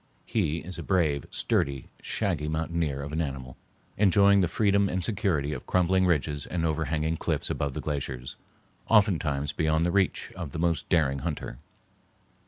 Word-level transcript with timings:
He 0.25 0.57
is 0.61 0.79
a 0.79 0.81
brave, 0.81 1.27
sturdy 1.29 1.85
shaggy 2.01 2.47
mountaineer 2.47 3.03
of 3.03 3.11
an 3.11 3.21
animal, 3.21 3.55
enjoying 3.97 4.41
the 4.41 4.47
freedom 4.47 4.89
and 4.89 5.03
security 5.03 5.53
of 5.53 5.67
crumbling 5.67 6.07
ridges 6.07 6.47
and 6.47 6.65
overhanging 6.65 7.17
cliffs 7.17 7.51
above 7.51 7.75
the 7.75 7.81
glaciers, 7.81 8.35
oftentimes 8.89 9.53
beyond 9.53 9.85
the 9.85 9.91
reach 9.91 10.31
of 10.35 10.53
the 10.53 10.57
most 10.57 10.89
daring 10.89 11.19
hunter. 11.19 11.59